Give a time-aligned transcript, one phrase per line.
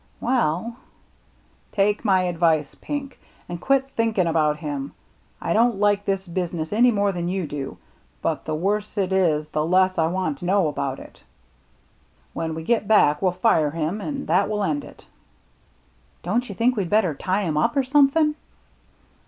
[0.19, 0.77] "Well
[1.71, 4.93] —""Take my advice, Pink, and quit thinking about him.
[5.39, 7.77] I don't like this business any more than you do,
[8.19, 11.21] but the worse it is the less I want to know about it.
[12.33, 15.05] When we get back we'll fire him, and that will end it.""
[16.23, 18.33] Don't you think we'd better tie him up, or somethin'